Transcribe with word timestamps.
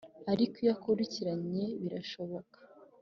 ariko 0.31 0.55
iyo 0.63 0.71
ukurikiranye 0.77 1.63
birashoboka 1.81 2.57